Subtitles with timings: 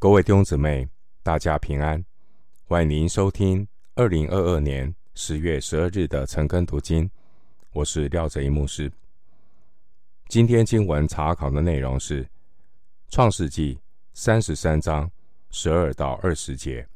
[0.00, 0.88] 各位弟兄姊妹，
[1.22, 2.02] 大家平安！
[2.64, 7.10] 欢迎您收听二零二二年十月十二日的晨更读经。
[7.74, 8.90] 我是廖哲一牧师。
[10.26, 12.24] 今天经文查考的内容是
[13.10, 13.74] 《创世记》
[14.14, 15.10] 三十三章
[15.50, 16.82] 十二到二十节。《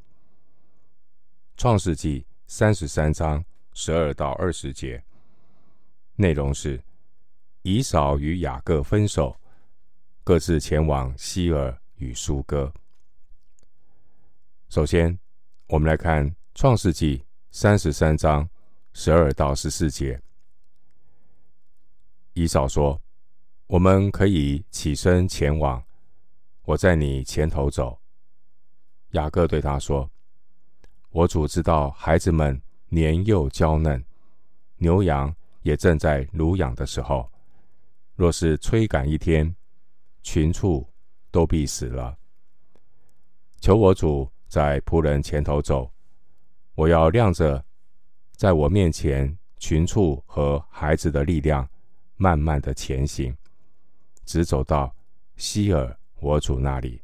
[1.59, 3.45] 创世记》三十三章
[3.75, 5.05] 十二到二十节
[6.16, 6.82] 内容是
[7.61, 9.36] 以扫与雅各分手，
[10.25, 12.73] 各自前往西尔与疏割。
[14.74, 15.16] 首先，
[15.69, 17.19] 我们来看《创世纪》
[17.52, 18.51] 三十三章
[18.92, 20.20] 十二到十四节。
[22.32, 23.01] 以扫说
[23.68, 25.80] ：“我们可以起身前往，
[26.65, 28.01] 我在你前头走。”
[29.15, 30.10] 雅各对他说
[31.10, 34.04] ：“我主知道孩子们年幼娇嫩，
[34.79, 35.32] 牛羊
[35.62, 37.30] 也正在乳养的时候，
[38.16, 39.54] 若是催赶一天，
[40.24, 40.84] 群畜
[41.30, 42.18] 都必死了。
[43.60, 45.91] 求我主。”在仆人前头走，
[46.77, 47.65] 我要亮着，
[48.37, 51.69] 在我面前群畜和孩子的力量，
[52.15, 53.37] 慢慢的前行，
[54.24, 54.95] 直走到
[55.35, 57.02] 希尔我主那里。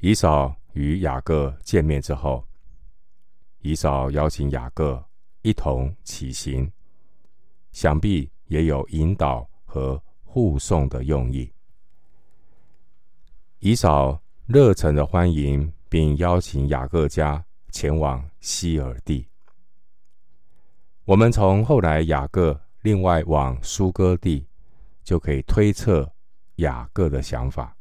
[0.00, 2.44] 以扫与雅各见面之后，
[3.60, 5.00] 以扫邀请雅各
[5.42, 6.68] 一同起行，
[7.70, 11.48] 想必也有引导和护送的用意。
[13.60, 14.20] 以扫。
[14.46, 19.26] 热诚的欢迎，并邀请雅各家前往希尔地。
[21.04, 24.46] 我们从后来雅各另外往疏割地，
[25.02, 26.08] 就可以推测
[26.56, 27.76] 雅各的想法。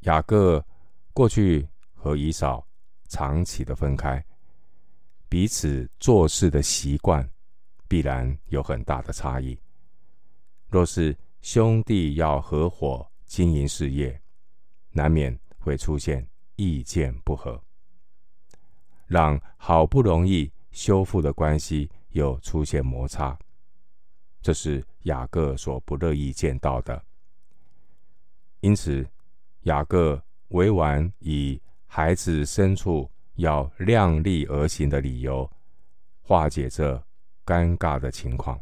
[0.00, 0.64] 雅各
[1.12, 1.64] 过去
[1.94, 2.66] 和以扫
[3.06, 4.24] 长期的分开，
[5.28, 7.24] 彼此做事的习惯
[7.86, 9.56] 必然有很大的差异。
[10.66, 14.20] 若是兄弟要合伙经营事业，
[14.92, 17.62] 难免会出现意见不合，
[19.06, 23.38] 让好不容易修复的关系又出现摩擦，
[24.42, 27.02] 这是雅各所不乐意见到的。
[28.60, 29.08] 因此，
[29.62, 35.50] 雅各委婉以孩子牲畜要量力而行的理由，
[36.22, 37.02] 化解这
[37.46, 38.60] 尴尬的情况。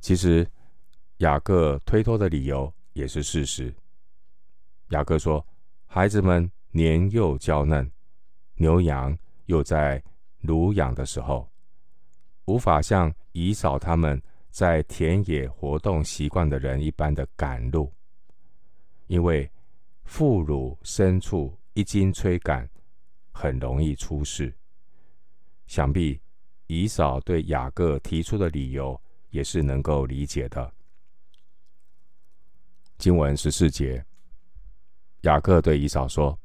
[0.00, 0.46] 其实，
[1.18, 3.72] 雅各推脱的理由也是事实。
[4.90, 5.44] 雅各说
[5.86, 7.88] ：“孩子们年幼娇嫩，
[8.56, 10.02] 牛羊又在
[10.40, 11.48] 乳养的时候，
[12.46, 17.92] 无法像以扫他们在田野活动习惯的人一般的赶路，
[19.06, 19.48] 因为
[20.02, 22.68] 妇孺牲畜一经催赶，
[23.30, 24.52] 很容易出事。
[25.68, 26.20] 想必
[26.66, 29.00] 以扫对雅各提出的理由
[29.30, 30.72] 也是能够理解的。”
[32.98, 34.04] 经文十四节。
[35.22, 36.38] 雅各对以扫说：“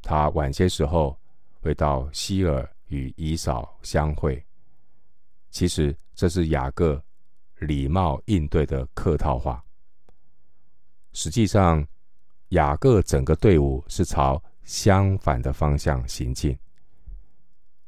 [0.00, 1.18] 他晚些时候
[1.60, 4.42] 会到希尔与以扫相会。”
[5.50, 7.02] 其实这是雅各
[7.60, 9.62] 礼貌应对的客套话。
[11.12, 11.86] 实际上，
[12.48, 16.58] 雅各整个队伍是朝相反的方向行进。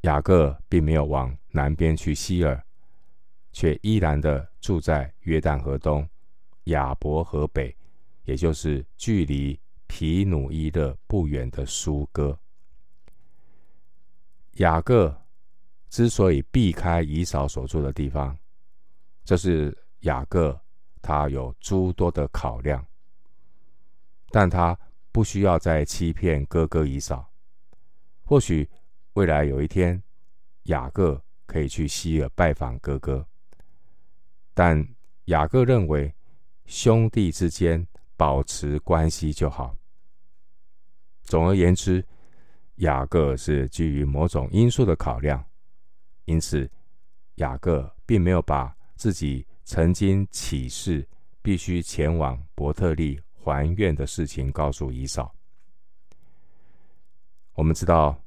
[0.03, 2.65] 雅各并没有往南边去希尔，
[3.51, 6.09] 却依然的住在约旦河东、
[6.65, 7.75] 雅博河北，
[8.25, 9.59] 也就是距离。
[9.87, 12.39] 皮努伊勒不远的苏哥，
[14.55, 15.23] 雅各
[15.89, 18.37] 之所以避开以扫所住的地方，
[19.25, 20.61] 这是雅各
[21.01, 22.85] 他有诸多的考量，
[24.31, 24.79] 但他
[25.13, 27.31] 不需要再欺骗哥哥以扫。
[28.25, 28.69] 或许
[29.15, 30.03] 未来有一天，
[30.65, 33.27] 雅各可以去希尔拜访哥哥，
[34.53, 34.87] 但
[35.27, 36.15] 雅各认为
[36.67, 37.87] 兄弟之间。
[38.16, 39.77] 保持关系就好。
[41.22, 42.04] 总而言之，
[42.77, 45.44] 雅各是基于某种因素的考量，
[46.25, 46.71] 因此
[47.37, 51.06] 雅各并没有把自己曾经起誓
[51.43, 55.35] 必须前往伯特利还愿的事情告诉以扫。
[57.55, 58.23] 我们知道，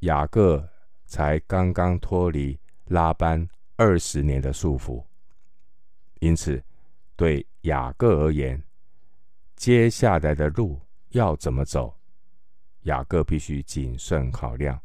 [0.00, 0.66] 雅各
[1.06, 3.46] 才刚刚脱离拉班
[3.76, 5.04] 二十年的束缚，
[6.20, 6.62] 因此
[7.16, 8.62] 对雅各而言，
[9.56, 10.80] 接下来的路
[11.10, 11.96] 要怎么走？
[12.82, 14.78] 雅各必须谨慎考量，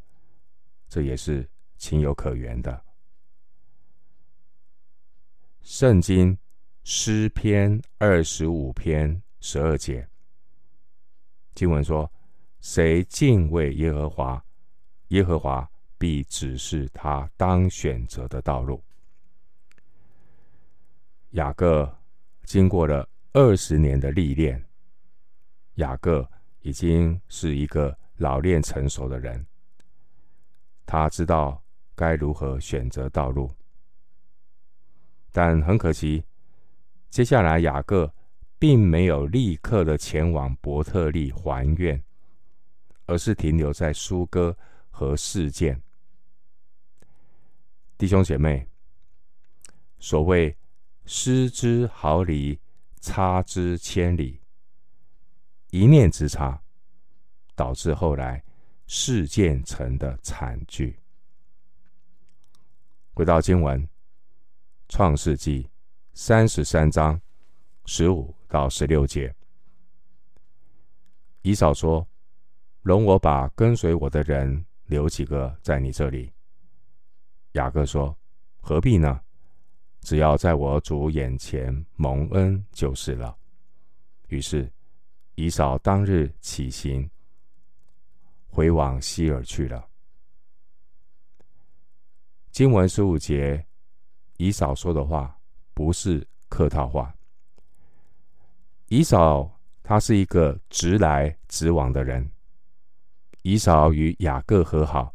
[0.88, 2.86] 这也是情有可原的。
[5.62, 6.38] 圣经
[6.84, 10.08] 诗篇二十五篇十二节
[11.54, 12.10] 经文说
[12.62, 14.44] ：“谁敬畏耶和华，
[15.10, 18.82] 耶和华必指示他当选择的道路。”
[21.32, 21.94] 雅各
[22.46, 24.66] 经过了二十年的历练，
[25.76, 26.28] 雅各
[26.62, 29.46] 已经是一个老练成熟的人。
[30.84, 33.52] 他知道该如何选择道路，
[35.32, 36.24] 但很可惜，
[37.12, 38.12] 接下来雅各
[38.58, 42.02] 并没有立刻的前往伯特利还愿，
[43.06, 44.58] 而是停留在苏哥
[44.90, 45.80] 和事件。
[47.96, 48.68] 弟兄姐妹，
[50.00, 50.58] 所谓
[51.06, 52.60] 失之毫厘，
[53.00, 54.42] 差之千里，
[55.72, 56.62] 一念之差，
[57.56, 58.44] 导致后来
[58.88, 61.00] 事件成的惨剧。
[63.14, 63.82] 回到经文，
[64.88, 65.64] 《创世纪》
[66.14, 67.20] 三十三章
[67.86, 69.34] 十五到十六节，
[71.42, 72.08] 以扫说
[72.82, 76.34] ：“容我把跟随我的人留几个在你这里。”
[77.54, 78.18] 雅各说
[78.60, 79.22] ：“何必呢？
[80.10, 83.38] 只要在我主眼前蒙恩就是了。”
[84.30, 84.68] 于是
[85.36, 87.08] 以扫当日起行，
[88.48, 89.88] 回往西珥去了。
[92.50, 93.64] 经文十五节，
[94.38, 95.40] 以扫说的话
[95.76, 97.14] 不是客套话。
[98.88, 99.48] 以扫
[99.84, 102.28] 他是一个直来直往的人。
[103.44, 105.14] 以扫与雅各和好，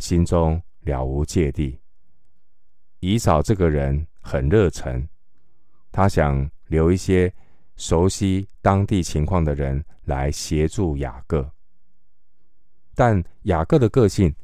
[0.00, 0.60] 心中。
[0.80, 1.78] 了无芥蒂。
[2.98, 5.06] 以扫这个人很热忱，
[5.92, 7.30] 他想留一些
[7.76, 11.48] 熟悉当地情况的人来协助雅各。
[12.94, 14.34] 但雅各的个性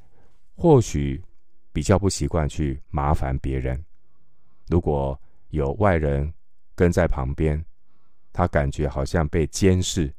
[0.55, 1.25] 或许
[1.73, 3.83] 比较不习惯去麻烦别人。
[4.69, 5.19] 如果
[5.49, 6.31] 有外人
[6.75, 7.65] 跟在旁边，
[8.35, 10.15] 他感觉好像被监视，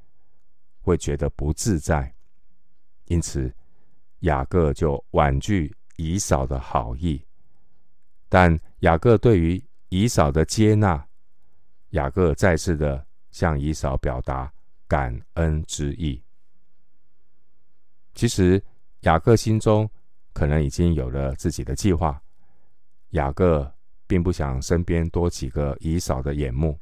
[0.82, 2.12] 会觉得不自在。
[3.06, 3.54] 因此，
[4.22, 5.72] 雅各就婉拒。
[5.98, 7.24] 以扫的好意，
[8.32, 11.06] 但雅各对于以扫的接纳，
[11.90, 14.50] 雅各再次的向以扫表达
[14.88, 16.24] 感恩之意。
[18.14, 18.64] 其实
[19.02, 19.90] 雅各心中
[20.32, 22.22] 可能已经有了自己的计划，
[23.10, 23.70] 雅各
[24.08, 26.80] 并不想身边多几个以扫的眼目，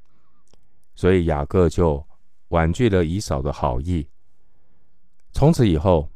[0.94, 2.06] 所以雅各就
[2.50, 4.07] 婉拒了以扫的好意。
[5.34, 6.07] 从此以后。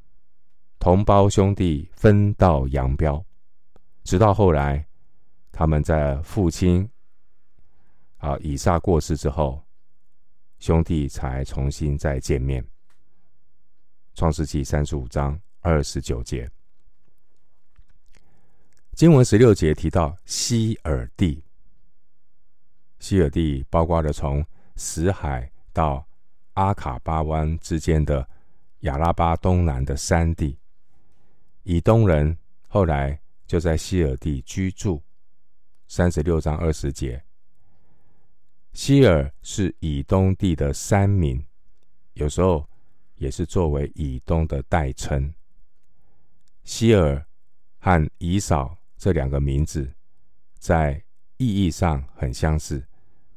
[0.80, 3.26] 同胞兄弟分道扬镳，
[4.04, 4.86] 直到后来，
[5.56, 6.90] 他们在父亲
[8.18, 9.64] 啊以撒过世之后，
[10.58, 12.66] 兄弟才重新再见面。
[14.16, 16.50] 创世纪三十五章二十九节，
[18.94, 21.46] 经文十六节提到希尔地，
[23.00, 24.44] 希尔地包括了从
[24.76, 26.04] 死海到
[26.54, 28.28] 阿卡巴湾之间的
[28.80, 30.58] 亚拉巴东南的山地。
[31.62, 32.36] 以东人
[32.68, 35.00] 后来就在希尔地居住。
[35.96, 37.24] 三十六章二十节，
[38.74, 41.46] 希尔是以东地的山民，
[42.14, 42.68] 有时候
[43.14, 45.32] 也是作为以东的代称。
[46.64, 47.24] 希尔
[47.78, 49.94] 和以扫这两个名字
[50.58, 51.00] 在
[51.38, 52.84] 意义上很相似，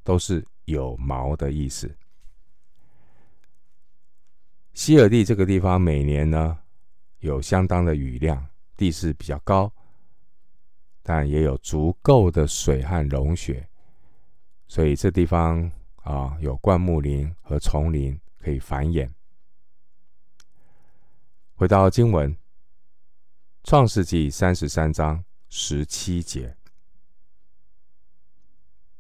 [0.02, 1.94] 都是有毛的意思。
[4.72, 6.58] 希尔地这个地方每年呢，
[7.18, 8.46] 有相当的雨量，
[8.78, 9.70] 地势比较高，
[11.08, 13.68] 但也有足够的水和融雪，
[14.66, 19.08] 所以这地方啊有灌木林和丛林可以繁衍。
[21.54, 22.34] 回到经文，
[23.62, 26.56] 《创世纪》三十三章十七节，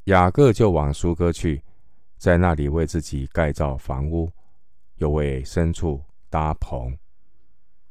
[0.04, 1.60] 雅各就往苏哥去，
[2.16, 4.30] 在那里为自己盖造房屋，
[4.98, 6.96] 又为牲畜搭棚。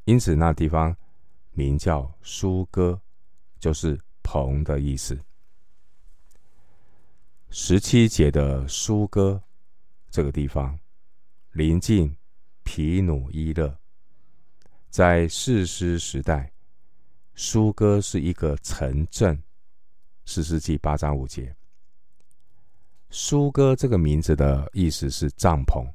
[0.06, 0.96] 因此，那地方
[1.52, 3.02] 名叫苏哥，
[3.60, 5.16] 就是棚的意思。
[7.52, 9.40] 十七节的苏哥
[10.10, 10.78] 这个地方
[11.52, 12.18] 临近
[12.64, 13.78] 皮努伊勒，
[14.90, 16.52] 在士师时代，
[17.36, 19.42] 苏哥是一个城镇。
[20.26, 21.56] 士师记八章五节，
[23.12, 25.88] 苏哥这个名字的意思是帐篷，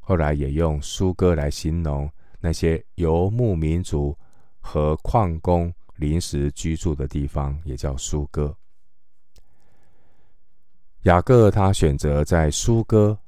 [0.00, 2.10] 后来也用苏哥来形容。
[2.38, 4.16] 那些游牧民族
[4.60, 8.56] 和矿工临时居住的地方，也叫苏哥。
[11.02, 13.18] 雅各他选择在苏哥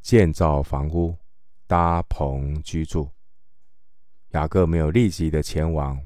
[0.00, 1.16] 建造房屋、
[1.66, 3.08] 搭棚居住。
[4.30, 6.00] 雅各没有立即的前往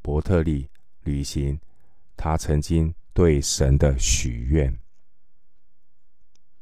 [0.00, 0.68] 伯特利
[1.02, 1.58] 旅行
[2.16, 4.78] 他曾经对神的许愿，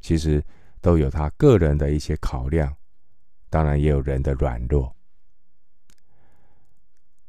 [0.01, 0.45] 其实
[0.81, 2.75] 都有他个人的一些考量。
[3.49, 4.95] 当然也有人的软弱。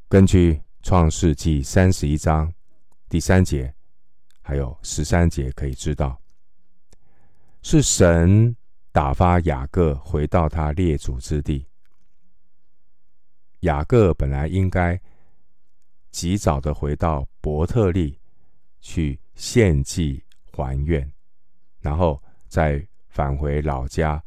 [0.08, 2.52] 根据创世记三十一章
[3.08, 3.74] 第三节，
[4.42, 6.20] 还有十三节可以知道，
[7.62, 8.56] 是神
[8.92, 11.68] 打发雅各回到他列祖之地。
[13.60, 15.00] 雅各本来应该
[16.10, 18.20] 及早的回到伯特利
[18.80, 21.10] 去献祭还愿，
[21.80, 24.22] 然后再返回老家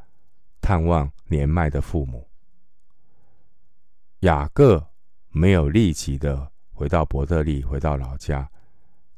[0.61, 2.29] 探望年迈的父母。
[4.21, 4.87] 雅各
[5.35, 8.49] 没有立即的回到伯特利，回到老家，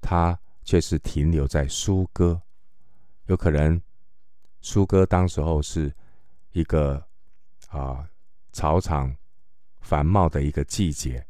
[0.00, 2.40] 他却是停留在苏哥。
[3.26, 3.80] 有可能
[4.62, 5.94] 苏哥当时候是
[6.52, 7.06] 一个
[7.68, 8.08] 啊、
[8.52, 9.14] 草场。
[9.78, 11.25] 繁茂的一个季节，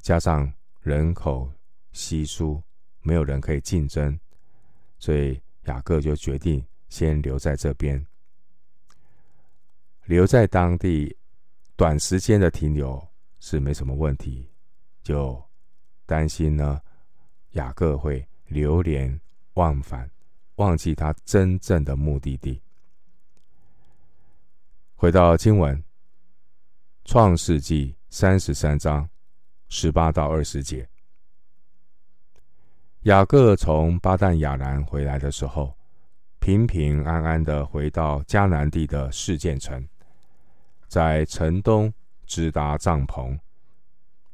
[0.00, 0.52] 加上
[0.82, 1.50] 人口
[1.92, 2.62] 稀疏，
[3.00, 4.20] 没有人可以竞争，
[4.98, 8.06] 所以雅各就决定先留在这边。
[10.04, 11.16] 留在当地
[11.74, 13.02] 短时间的停留
[13.40, 14.48] 是没什么问题，
[15.02, 15.42] 就
[16.06, 16.80] 担心呢，
[17.52, 19.20] 雅各会流连
[19.54, 20.08] 忘返，
[20.56, 22.62] 忘记他真正的目的地。
[24.94, 25.82] 回到经文。
[27.02, 29.08] 创世纪三十三章
[29.68, 30.88] 十八到二十节，
[33.00, 35.76] 雅各从巴旦亚兰回来的时候，
[36.38, 39.88] 平平安安的回到迦南地的示剑城，
[40.86, 41.92] 在城东
[42.30, 43.36] 直搭帐篷，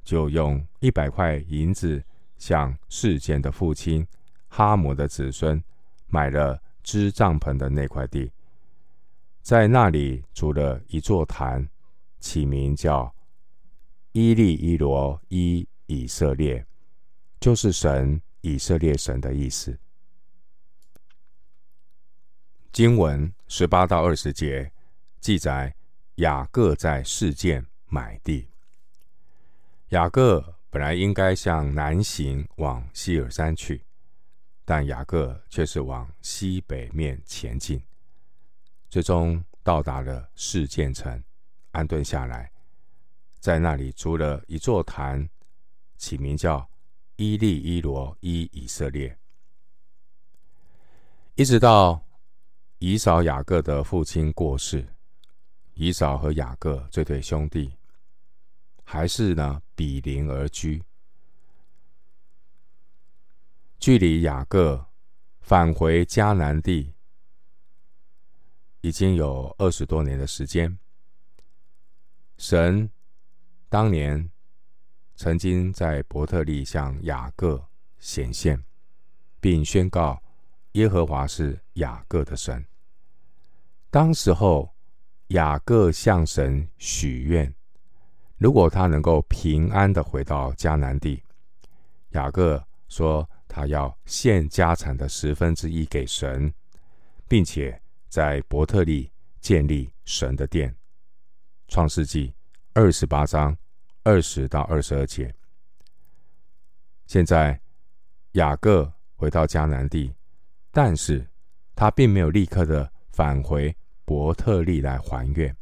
[0.04, 2.04] 就用一百块银子
[2.36, 4.06] 向世间的父亲
[4.48, 5.64] 哈摩的子孙
[6.08, 8.30] 买了支帐篷的那块地，
[9.40, 11.66] 在那里筑了一座坛。
[12.18, 13.14] 起名叫
[14.10, 16.66] 伊利伊罗伊以色列，
[17.38, 19.78] 就是神以色列神的意思。
[22.72, 24.72] 经文十八到二十节
[25.20, 25.72] 记载，
[26.16, 28.48] 雅各在事件买地。
[29.90, 33.84] 雅各本来应该向南行往希尔山去，
[34.64, 37.80] 但雅各却是往西北面前进，
[38.90, 41.22] 最终到达了示剑城。
[41.70, 42.50] 安顿下来，
[43.38, 45.28] 在那里筑了一座坛，
[45.96, 46.68] 起名叫
[47.16, 49.16] 伊利伊罗伊以色列。
[51.34, 52.02] 一直到
[52.78, 54.86] 以扫雅各的父亲过世，
[55.78, 57.70] 以扫和雅各这对兄弟
[58.82, 60.82] 还是呢比邻而居，
[63.78, 64.86] 距离雅各
[65.40, 66.94] 返回迦南地
[68.80, 70.78] 已经有二十多年的时间。
[72.38, 72.90] 神
[73.68, 74.30] 当年
[75.14, 77.62] 曾经在伯特利向雅各
[77.98, 78.64] 显现，
[79.40, 80.22] 并宣告
[80.72, 82.64] 耶和华是雅各的神。
[83.90, 84.74] 当时候，
[85.28, 87.52] 雅各向神许愿，
[88.38, 91.22] 如果他能够平安的回到迦南地，
[92.10, 96.52] 雅各说他要献家产的十分之一给神，
[97.26, 100.72] 并且在伯特利建立神的殿。
[101.66, 102.32] 创世纪
[102.74, 103.56] 二十八章
[104.04, 105.34] 二十到二十二节。
[107.06, 107.60] 现在
[108.32, 110.14] 雅各回到迦南地，
[110.70, 111.28] 但是
[111.74, 113.76] 他并没有立刻的返回
[114.06, 115.54] 伯特利来还愿。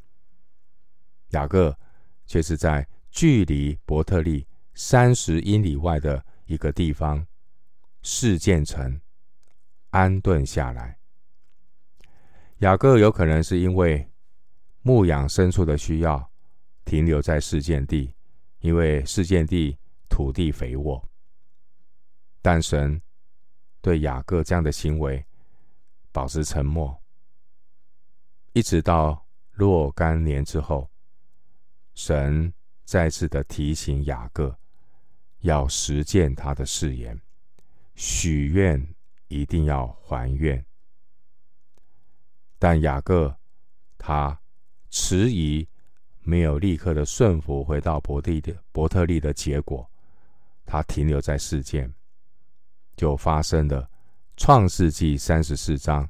[1.31, 1.77] 雅各
[2.25, 7.27] 却是在距离伯特利三十英里外的一个地方
[8.03, 9.01] 示剑城
[9.91, 10.97] 安顿下来。
[12.59, 14.09] 雅各有可能是因为。
[14.87, 16.31] 牧养牲畜的需要，
[16.85, 18.13] 停留在示剑地，
[18.61, 19.79] 因为示剑地
[20.11, 21.03] 土地肥沃。
[22.43, 23.01] 但神
[23.81, 25.25] 对雅各这样的行为
[26.13, 27.03] 保持沉默，
[28.55, 30.89] 一直到若干年之后，
[31.95, 32.53] 神
[32.85, 34.57] 再次的提醒雅各
[35.41, 37.21] 要实践他的誓言，
[37.95, 38.95] 许愿
[39.29, 40.65] 一定要还愿。
[42.59, 43.37] 但雅各
[43.99, 44.41] 他。
[44.97, 45.67] 迟疑，
[46.21, 49.91] 没有立刻的顺服，回到伯地的伯特利的结果，
[50.65, 51.93] 他停留在示剑，
[52.95, 53.91] 就发生了
[54.37, 56.09] 创世纪三十四章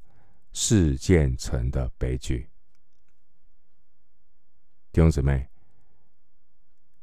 [0.54, 2.49] 事件成的悲剧。
[4.92, 5.49] 弟兄姊妹，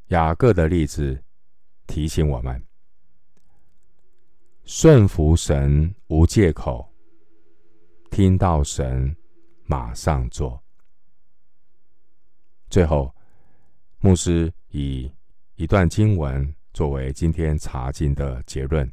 [0.08, 1.22] 雅各的例子
[1.86, 2.66] 提醒我们：
[4.64, 6.94] 顺服神无借口，
[8.10, 9.14] 听到神
[9.66, 10.64] 马上做。
[12.70, 13.14] 最后，
[14.00, 15.14] 牧师以
[15.56, 18.90] 一段经文作为今天查经的结论：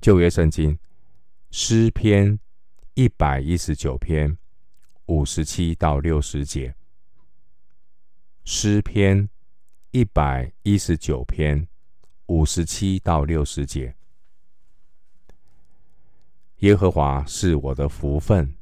[0.00, 0.76] 旧约圣经
[1.52, 2.36] 诗篇
[2.98, 4.38] 一百一十九篇
[5.04, 6.74] 五十七到六十节。
[8.42, 9.28] 诗篇
[9.90, 11.68] 一百一十九篇
[12.28, 13.94] 五十七到六十节。
[16.60, 18.56] 耶和华是我的福分。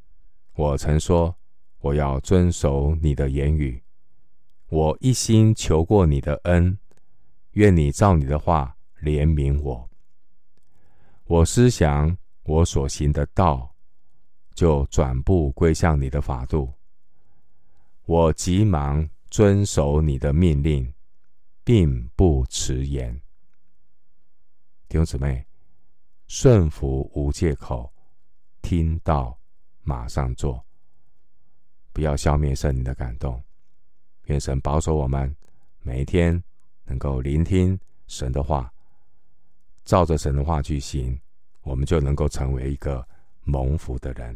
[0.55, 1.33] 我曾说，
[1.79, 3.81] 我要遵守你的言语。
[4.67, 6.77] 我一心求过你的恩，
[7.51, 9.89] 愿你照你的话怜悯我。
[11.23, 13.73] 我思想我所行的道，
[14.55, 16.73] 就转步归向你的法度。
[18.05, 20.91] 我急忙遵守你的命令，
[21.63, 23.13] 并不迟延。
[24.87, 25.45] 弟兄姊妹，
[26.27, 27.91] 顺服无借口，
[28.61, 29.37] 听到
[29.81, 30.63] 马上做，
[31.91, 33.43] 不要消灭圣灵的感动。
[34.25, 35.35] 愿神保守我们，
[35.81, 36.41] 每一天
[36.85, 38.71] 能够聆听神的话。
[39.83, 41.19] 照着神的话去行，
[41.61, 43.07] 我们就能够成为一个
[43.43, 44.35] 蒙福的人。